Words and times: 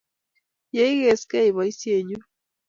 Ye 0.75 0.83
igesgei 0.93 1.53
boisennyu 1.55 2.19